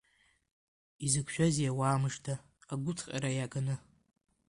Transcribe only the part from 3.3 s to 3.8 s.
иаганы!